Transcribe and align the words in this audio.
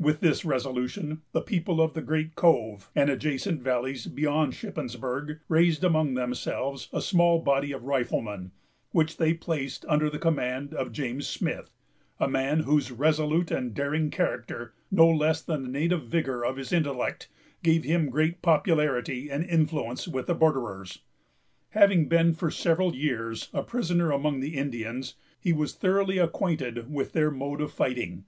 With 0.00 0.18
this 0.18 0.44
resolution, 0.44 1.22
the 1.30 1.40
people 1.40 1.80
of 1.80 1.94
the 1.94 2.02
Great 2.02 2.34
Cove, 2.34 2.90
and 2.96 3.08
the 3.08 3.12
adjacent 3.12 3.62
valleys 3.62 4.04
beyond 4.08 4.52
Shippensburg, 4.54 5.38
raised 5.48 5.84
among 5.84 6.14
themselves 6.14 6.88
a 6.92 7.00
small 7.00 7.38
body 7.38 7.70
of 7.70 7.84
riflemen, 7.84 8.50
which 8.90 9.16
they 9.16 9.32
placed 9.32 9.84
under 9.88 10.10
the 10.10 10.18
command 10.18 10.74
of 10.74 10.90
James 10.90 11.28
Smith; 11.28 11.72
a 12.18 12.26
man 12.26 12.64
whose 12.64 12.90
resolute 12.90 13.52
and 13.52 13.74
daring 13.74 14.10
character, 14.10 14.74
no 14.90 15.08
less 15.08 15.40
than 15.40 15.62
the 15.62 15.68
native 15.68 16.02
vigor 16.08 16.44
of 16.44 16.56
his 16.56 16.72
intellect, 16.72 17.28
gave 17.62 17.84
him 17.84 18.10
great 18.10 18.42
popularity 18.42 19.30
and 19.30 19.44
influence 19.48 20.08
with 20.08 20.26
the 20.26 20.34
borderers. 20.34 20.98
Having 21.70 22.08
been, 22.08 22.34
for 22.34 22.50
several 22.50 22.92
years, 22.96 23.50
a 23.52 23.62
prisoner 23.62 24.10
among 24.10 24.40
the 24.40 24.56
Indians, 24.56 25.14
he 25.38 25.52
was 25.52 25.74
thoroughly 25.76 26.18
acquainted 26.18 26.90
with 26.92 27.12
their 27.12 27.30
mode 27.30 27.60
of 27.60 27.70
fighting. 27.70 28.24